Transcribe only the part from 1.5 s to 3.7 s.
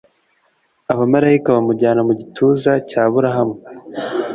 bamujyana mu gituza d cya Aburahamu